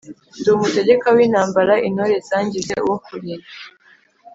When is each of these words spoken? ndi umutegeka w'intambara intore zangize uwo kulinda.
ndi 0.39 0.49
umutegeka 0.55 1.07
w'intambara 1.15 1.73
intore 1.87 2.15
zangize 2.27 2.73
uwo 2.85 2.97
kulinda. 3.05 3.49